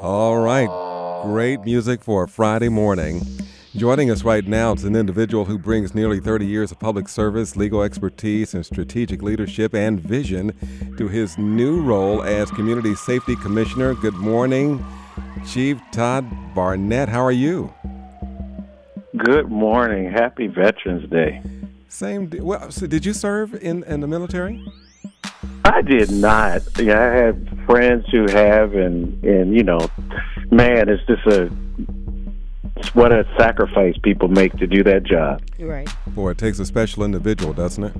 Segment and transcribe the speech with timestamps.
[0.00, 1.22] All right.
[1.24, 3.20] Great music for a Friday morning.
[3.76, 7.56] Joining us right now is an individual who brings nearly 30 years of public service,
[7.56, 10.52] legal expertise, and strategic leadership and vision
[10.98, 13.94] to his new role as Community Safety Commissioner.
[13.94, 14.84] Good morning,
[15.46, 17.08] Chief Todd Barnette.
[17.08, 17.72] How are you?
[19.16, 20.10] Good morning.
[20.10, 21.42] Happy Veterans Day.
[21.88, 22.30] Same.
[22.40, 24.64] Well, so did you serve in, in the military?
[25.64, 26.62] I did not.
[26.78, 29.80] Yeah, I had friends who have, and and you know,
[30.50, 31.50] man, it's just a
[32.76, 35.40] it's what a sacrifice people make to do that job.
[35.58, 35.88] Right.
[36.08, 37.92] Boy, it takes a special individual, doesn't it?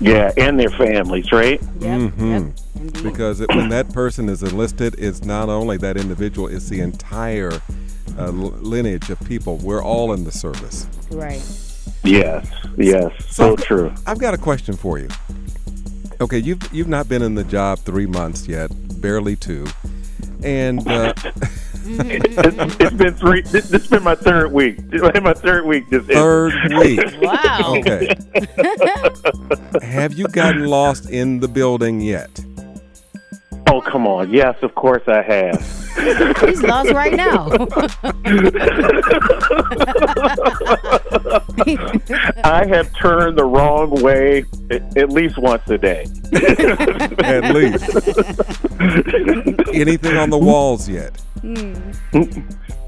[0.00, 1.60] Yeah, and their families, right?
[1.80, 2.00] Yep.
[2.00, 2.52] Mhm.
[2.94, 3.02] Yep.
[3.04, 7.52] Because it, when that person is enlisted, it's not only that individual; it's the entire
[8.18, 9.58] uh, lineage of people.
[9.58, 10.86] We're all in the service.
[11.10, 11.42] Right.
[12.04, 13.92] Yes, yes, so So- true.
[14.06, 15.08] I've got a question for you.
[16.22, 19.66] Okay, you've you've not been in the job three months yet, barely two,
[20.44, 21.12] and uh,
[21.84, 23.42] it's, it's been three.
[23.42, 24.78] This, this has been my third week.
[25.20, 25.90] My third week.
[25.90, 26.14] This is.
[26.14, 27.00] third week.
[27.20, 27.74] Wow.
[27.76, 28.14] Okay.
[29.82, 32.30] Have you gotten lost in the building yet?
[33.66, 34.30] Oh come on!
[34.32, 35.81] Yes, of course I have.
[36.46, 37.48] He's lost right now.
[42.44, 46.06] I have turned the wrong way at, at least once a day.
[47.24, 47.84] At least.
[49.74, 51.20] Anything on the walls yet?
[51.40, 51.74] Hmm.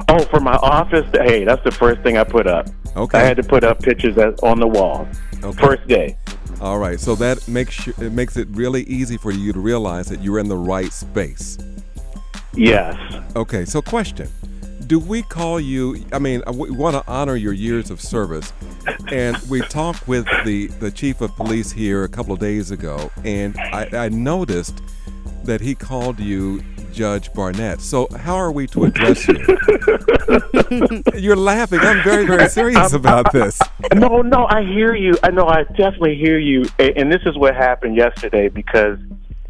[0.09, 2.69] Oh, for my office, hey, that's the first thing I put up.
[2.97, 3.19] Okay.
[3.19, 5.09] I had to put up pictures on the wall.
[5.43, 5.67] Okay.
[5.67, 6.17] First day.
[6.61, 7.01] All right.
[7.01, 10.49] So that makes it makes it really easy for you to realize that you're in
[10.49, 11.59] the right space.
[12.57, 12.97] Yes.
[13.37, 14.29] Okay, so question.
[14.87, 16.05] Do we call you?
[16.13, 18.53] I mean, uh, we want to honor your years of service,
[19.11, 23.11] and we talked with the the chief of police here a couple of days ago,
[23.25, 24.83] and I, I noticed
[25.45, 27.81] that he called you Judge Barnette.
[27.81, 29.35] So how are we to address you?
[31.17, 31.81] You're laughing.
[31.81, 33.59] I'm very very serious about this.
[33.95, 35.15] No, no, I hear you.
[35.23, 36.65] I know, I definitely hear you.
[36.79, 38.99] And this is what happened yesterday because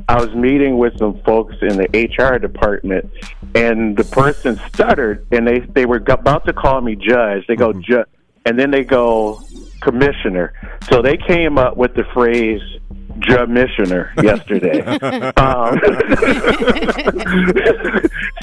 [0.09, 3.11] I was meeting with some folks in the HR department,
[3.55, 7.47] and the person stuttered, and they they were about to call me judge.
[7.47, 8.07] They go judge,
[8.45, 9.41] and then they go
[9.81, 10.53] commissioner.
[10.91, 12.61] So they came up with the phrase
[13.23, 14.81] "commissioner" yesterday.
[15.37, 15.79] um,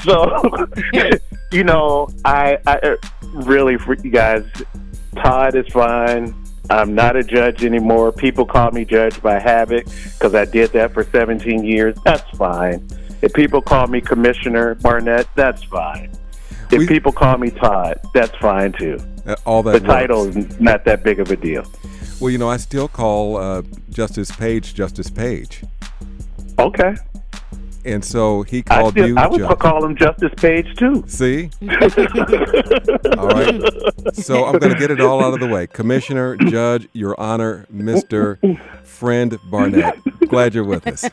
[0.00, 0.66] so,
[1.52, 2.96] you know, I, I
[3.34, 4.44] really, you guys,
[5.16, 6.34] Todd is fine.
[6.70, 8.12] I'm not a judge anymore.
[8.12, 11.96] People call me judge by habit because I did that for 17 years.
[12.04, 12.86] That's fine.
[13.20, 16.10] If people call me Commissioner Barnette, that's fine.
[16.70, 18.98] If We- people call me Todd, that's fine too.
[19.26, 19.92] Uh, All that The works.
[19.92, 21.64] title is not that big of a deal.
[22.20, 25.62] Well, you know, I still call uh, Justice Page Justice Page,
[26.58, 26.94] Okay.
[27.84, 29.58] And so he I, called still, you I would Judge.
[29.58, 31.02] call him Justice Page too.
[31.06, 31.50] See?
[31.62, 33.60] all right.
[34.14, 35.66] So I'm going to get it all out of the way.
[35.66, 38.38] Commissioner, Judge, Your Honor, Mr.
[38.84, 39.98] Friend Barnette.
[40.28, 41.08] Glad you're with us.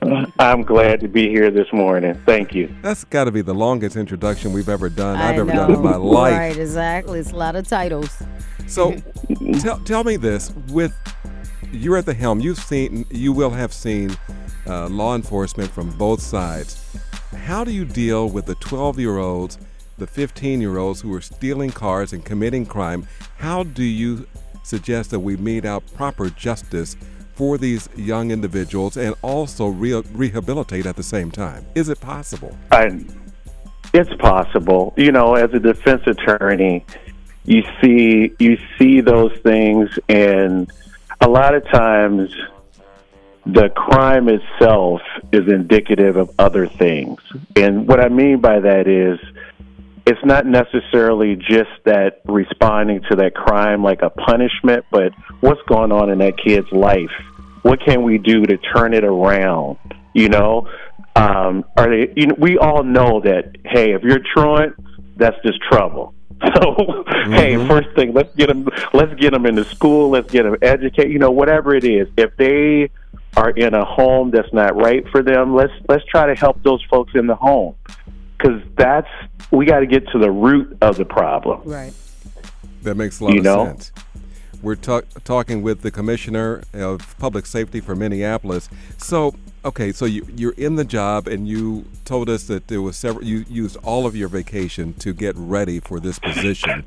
[0.00, 2.14] Uh, I'm glad to be here this morning.
[2.24, 2.74] Thank you.
[2.82, 5.82] That's got to be the longest introduction we've ever done, I I've ever done in
[5.82, 6.32] my life.
[6.32, 7.18] Right, exactly.
[7.18, 8.22] It's a lot of titles.
[8.66, 8.96] So
[9.60, 10.94] tell, tell me this with
[11.72, 12.40] you're at the helm.
[12.40, 14.16] You've seen you will have seen
[14.66, 16.84] uh, law enforcement from both sides.
[17.44, 19.58] How do you deal with the 12 year olds
[19.98, 23.06] the 15 year olds who are stealing cars and committing crime?
[23.38, 24.26] How do you
[24.62, 26.96] suggest that we mete out proper justice
[27.34, 31.64] for these young individuals and also re- rehabilitate at the same time?
[31.74, 32.56] Is it possible?
[32.70, 33.04] I,
[33.94, 34.94] it's possible.
[34.96, 36.84] You know, as a defense attorney,
[37.44, 40.70] you see you see those things, and
[41.22, 42.34] a lot of times
[43.46, 45.00] the crime itself
[45.32, 47.20] is indicative of other things.
[47.56, 49.18] And what I mean by that is
[50.04, 55.92] it's not necessarily just that responding to that crime like a punishment, but what's going
[55.92, 57.10] on in that kid's life?
[57.62, 59.78] What can we do to turn it around?
[60.14, 60.68] You know,
[61.14, 62.12] um, are they?
[62.16, 63.56] You know, we all know that.
[63.64, 64.74] Hey, if you're truant,
[65.16, 66.14] that's just trouble.
[66.62, 67.68] So, hey, mm-hmm.
[67.68, 68.68] first thing, let's get them.
[68.92, 70.10] Let's get them into school.
[70.10, 71.12] Let's get them educated.
[71.12, 72.08] You know, whatever it is.
[72.16, 72.90] If they
[73.36, 76.82] are in a home that's not right for them, let's let's try to help those
[76.90, 77.74] folks in the home
[78.36, 79.08] because that's
[79.50, 81.60] we got to get to the root of the problem.
[81.64, 81.92] Right.
[82.82, 83.64] That makes a lot You of know?
[83.66, 83.92] sense.
[84.62, 88.68] We're ta- talking with the commissioner of public safety for Minneapolis.
[88.96, 92.96] So, okay, so you, you're in the job, and you told us that there was
[92.96, 93.24] several.
[93.24, 96.84] You used all of your vacation to get ready for this position.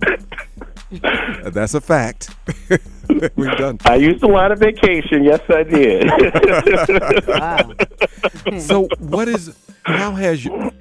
[1.43, 2.29] That's a fact.
[3.35, 3.79] We've done.
[3.85, 5.23] I used a lot of vacation.
[5.23, 6.09] Yes, I did.
[7.27, 7.73] Wow.
[8.59, 9.55] So, what is
[9.85, 10.71] how has you?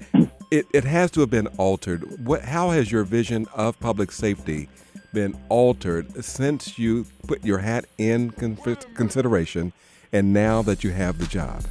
[0.50, 2.24] It, it has to have been altered.
[2.26, 2.42] What?
[2.42, 4.68] How has your vision of public safety
[5.12, 8.58] been altered since you put your hat in con-
[8.94, 9.72] consideration,
[10.14, 11.62] and now that you have the job?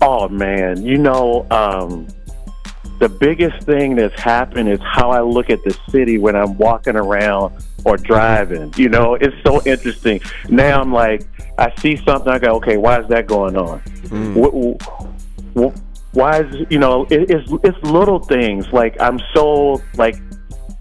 [0.00, 2.06] Oh man, you know, um,
[3.00, 6.96] the biggest thing that's happened is how I look at the city when I'm walking
[6.96, 7.54] around
[7.84, 8.72] or driving.
[8.76, 10.20] You know, it's so interesting.
[10.48, 11.26] Now I'm like,
[11.58, 13.80] I see something, I go, okay, why is that going on?
[15.54, 17.04] Wh- Why is you know?
[17.10, 20.16] It, it's it's little things like I'm so like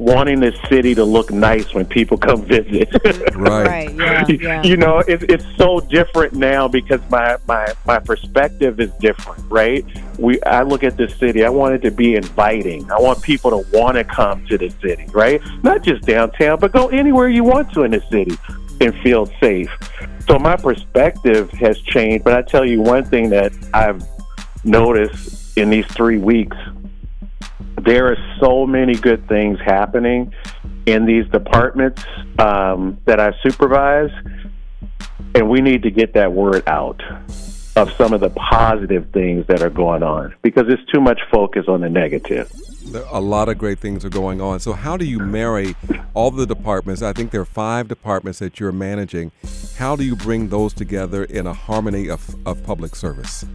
[0.02, 2.90] wanting this city to look nice when people come visit.
[3.36, 3.68] Right.
[3.68, 3.96] Right.
[3.96, 4.26] Yeah.
[4.28, 4.64] Yeah.
[4.64, 9.86] you know, it's it's so different now because my my my perspective is different, right?
[10.20, 12.90] We I look at this city, I want it to be inviting.
[12.92, 15.42] I want people to want to come to the city, right?
[15.64, 18.38] Not just downtown, but go anywhere you want to in the city
[18.80, 19.70] and feel safe.
[20.28, 24.04] So my perspective has changed, but I tell you one thing that I've
[24.64, 26.58] noticed in these 3 weeks
[27.84, 30.34] there are so many good things happening
[30.86, 32.04] in these departments
[32.40, 34.12] um, that I supervise,
[35.36, 37.02] and we need to get that word out
[37.76, 41.66] of some of the positive things that are going on because it's too much focus
[41.68, 42.52] on the negative.
[43.12, 44.60] A lot of great things are going on.
[44.60, 45.76] So, how do you marry
[46.14, 47.02] all the departments?
[47.02, 49.32] I think there are five departments that you're managing.
[49.78, 53.46] How do you bring those together in a harmony of, of public service?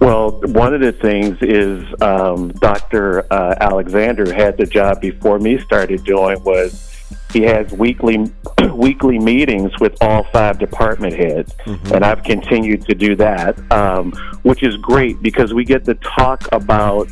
[0.00, 3.26] Well, one of the things is um, Dr.
[3.32, 6.86] Uh, Alexander had the job before me started doing was
[7.32, 8.30] he has weekly
[8.72, 14.12] weekly meetings with all five department heads, and I've continued to do that, um,
[14.42, 17.08] which is great because we get to talk about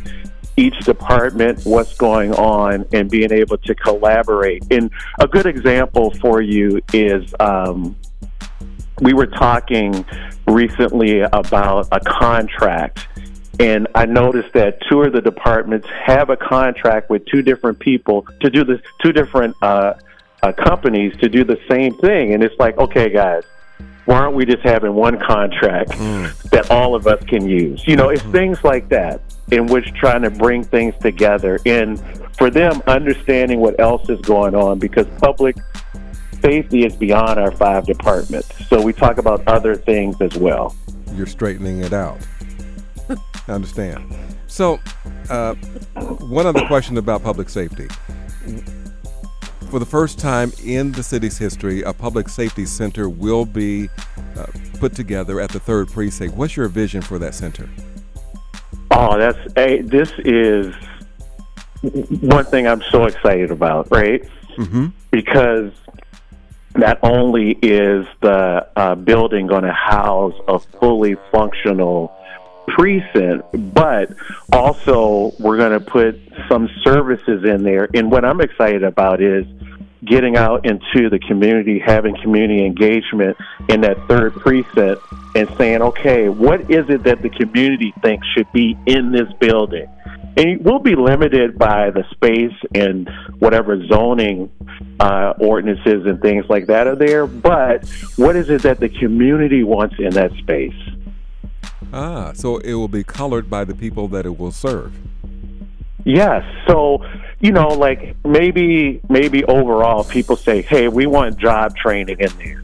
[0.56, 4.64] each department, what's going on, and being able to collaborate.
[4.70, 7.34] And a good example for you is.
[7.40, 7.96] Um,
[9.04, 10.04] we were talking
[10.46, 13.06] recently about a contract
[13.60, 18.26] and I noticed that two of the departments have a contract with two different people
[18.40, 19.94] to do this, two different uh,
[20.42, 22.34] uh, companies to do the same thing.
[22.34, 23.44] And it's like, okay, guys,
[24.06, 25.90] why aren't we just having one contract
[26.50, 27.86] that all of us can use?
[27.86, 29.20] You know, it's things like that
[29.52, 32.02] in which trying to bring things together and
[32.36, 35.56] for them understanding what else is going on because public
[36.44, 38.68] safety is beyond our five departments.
[38.68, 40.76] So we talk about other things as well.
[41.14, 42.18] You're straightening it out.
[43.48, 44.14] I understand.
[44.46, 44.78] So,
[45.30, 47.88] uh, one other question about public safety.
[49.70, 53.88] For the first time in the city's history, a public safety center will be
[54.36, 54.46] uh,
[54.78, 56.36] put together at the third precinct.
[56.36, 57.68] What's your vision for that center?
[58.90, 60.74] Oh, that's hey, this is
[62.20, 64.22] one thing I'm so excited about, right?
[64.56, 64.86] Mm-hmm.
[65.10, 65.72] Because
[66.76, 72.12] not only is the uh, building going to house a fully functional
[72.66, 73.44] precinct,
[73.74, 74.10] but
[74.52, 77.88] also we're going to put some services in there.
[77.94, 79.46] And what I'm excited about is
[80.04, 83.36] getting out into the community, having community engagement
[83.68, 85.00] in that third precinct,
[85.34, 89.86] and saying, okay, what is it that the community thinks should be in this building?
[90.36, 93.08] And we'll be limited by the space and
[93.38, 94.50] whatever zoning
[94.98, 97.26] uh, ordinances and things like that are there.
[97.26, 100.74] But what is it that the community wants in that space?
[101.92, 104.92] Ah, so it will be colored by the people that it will serve.
[106.04, 106.44] Yes.
[106.66, 107.04] So,
[107.40, 112.62] you know, like maybe maybe overall people say, "Hey, we want job training in there."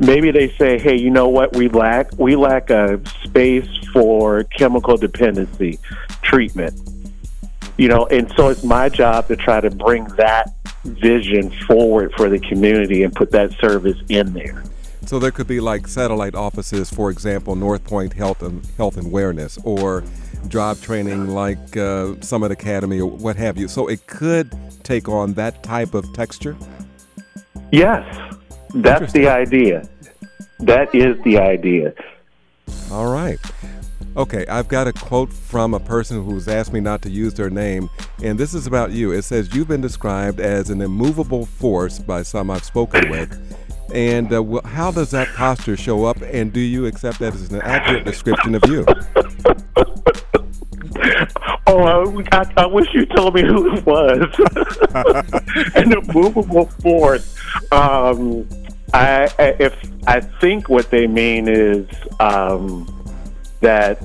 [0.00, 1.56] Maybe they say, "Hey, you know what?
[1.56, 5.78] We lack we lack a space for chemical dependency
[6.28, 6.74] treatment."
[7.76, 10.52] You know, and so it's my job to try to bring that
[10.84, 14.62] vision forward for the community and put that service in there.
[15.06, 19.06] So there could be like satellite offices, for example, North Point Health and Health and
[19.06, 20.04] Awareness, or
[20.48, 23.68] job training like uh, Summit Academy or what have you.
[23.68, 26.56] So it could take on that type of texture.
[27.72, 28.04] Yes.
[28.74, 29.88] That's the idea.
[30.60, 31.94] That is the idea.
[32.90, 33.38] All right.
[34.18, 37.50] Okay, I've got a quote from a person who's asked me not to use their
[37.50, 37.88] name,
[38.20, 39.12] and this is about you.
[39.12, 43.56] It says, You've been described as an immovable force by some I've spoken with.
[43.94, 47.52] And uh, wh- how does that posture show up, and do you accept that as
[47.52, 48.84] an accurate description of you?
[51.70, 54.24] Oh, I, I, I wish you told me who it was.
[55.74, 57.38] An immovable force.
[57.70, 58.48] Um,
[58.94, 61.86] I, I, if I think what they mean is
[62.20, 62.97] um,
[63.60, 64.02] that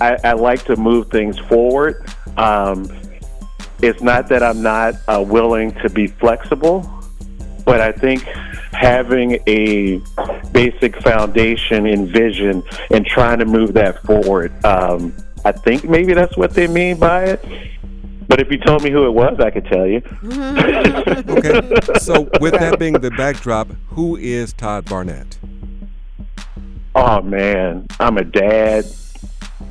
[0.00, 2.04] I, I like to move things forward.
[2.36, 2.90] Um,
[3.82, 6.90] it's not that I'm not uh, willing to be flexible,
[7.64, 8.22] but I think
[8.72, 10.00] having a
[10.52, 14.52] basic foundation and vision and trying to move that forward.
[14.64, 17.44] Um, I think maybe that's what they mean by it.
[18.28, 20.02] But if you told me who it was, I could tell you.
[21.30, 21.60] Okay.
[21.98, 25.38] So, with that being the backdrop, who is Todd Barnette?
[26.94, 28.84] Oh man, I'm a dad.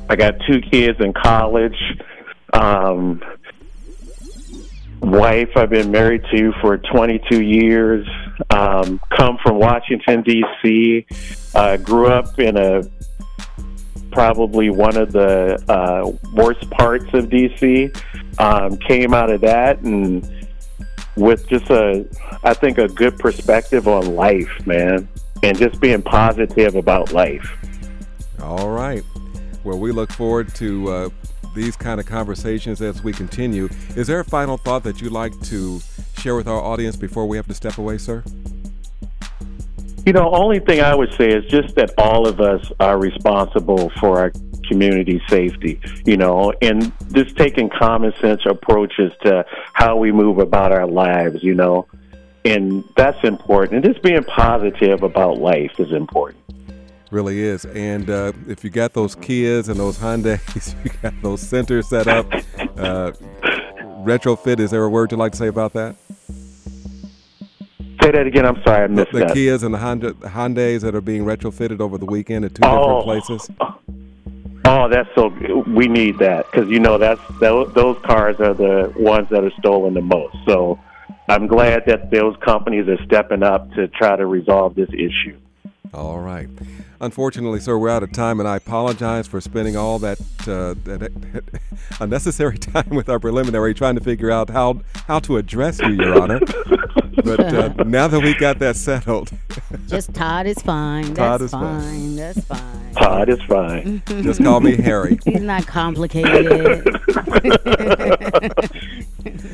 [0.08, 1.76] I got two kids in college.
[2.52, 3.22] Um,
[5.00, 8.06] wife I've been married to for 22 years.
[8.50, 11.06] Um, come from Washington D.C.
[11.54, 12.82] Uh, grew up in a
[14.10, 17.92] probably one of the uh, worst parts of D.C.
[18.38, 20.28] Um, came out of that and
[21.16, 22.06] with just a,
[22.42, 25.08] I think a good perspective on life, man,
[25.42, 27.56] and just being positive about life.
[28.42, 29.02] All right.
[29.64, 31.08] Well, we look forward to uh,
[31.54, 33.68] these kind of conversations as we continue.
[33.96, 35.80] Is there a final thought that you'd like to
[36.18, 38.22] share with our audience before we have to step away, sir?
[40.06, 43.90] You know, only thing I would say is just that all of us are responsible
[44.00, 44.32] for our
[44.66, 50.72] community safety, you know, and just taking common sense approaches to how we move about
[50.72, 51.86] our lives, you know,
[52.44, 53.84] and that's important.
[53.84, 56.42] And just being positive about life is important.
[57.10, 57.64] Really is.
[57.64, 62.06] And uh, if you got those Kias and those Hyundais, you got those centers set
[62.06, 62.26] up,
[62.78, 63.12] uh,
[64.04, 65.96] retrofit, is there a word you'd like to say about that?
[68.02, 68.46] Say that again.
[68.46, 69.36] I'm sorry, I The, missed the that.
[69.36, 73.02] Kias and the Honda, Hyundais that are being retrofitted over the weekend at two Oh.
[73.02, 73.50] different places.
[74.64, 75.28] Oh, that's so.
[75.66, 79.50] We need that because you know that's those, those cars are the ones that are
[79.58, 80.36] stolen the most.
[80.46, 80.78] So
[81.28, 85.38] I'm glad that those companies are stepping up to try to resolve this issue.
[85.92, 86.48] All right.
[87.02, 91.42] Unfortunately, sir, we're out of time, and I apologize for spending all that, uh, that
[92.00, 96.20] unnecessary time with our preliminary trying to figure out how how to address you, Your
[96.20, 96.40] Honor.
[97.22, 99.30] But uh, now that we got that settled,
[99.88, 101.04] Just Todd is fine.
[101.12, 101.80] Todd That's is fine.
[101.80, 102.16] fine.
[102.16, 102.94] That's fine.
[102.94, 104.02] Todd is fine.
[104.22, 105.18] just call me Harry.
[105.24, 106.86] He's not complicated.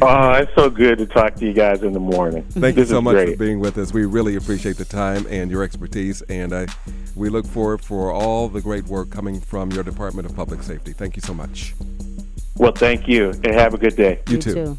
[0.09, 2.45] Oh, it's so good to talk to you guys in the morning.
[2.51, 3.31] Thank you so much great.
[3.33, 3.93] for being with us.
[3.93, 6.69] We really appreciate the time and your expertise, and I,
[7.17, 10.93] we look forward for all the great work coming from your Department of Public Safety.
[10.93, 11.75] Thank you so much.
[12.57, 14.21] Well, thank you, and have a good day.
[14.29, 14.55] You, You too.
[14.55, 14.79] too.